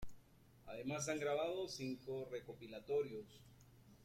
Además 0.65 1.07
han 1.09 1.19
grabado 1.19 1.67
cinco 1.67 2.27
recopilatorios. 2.31 3.39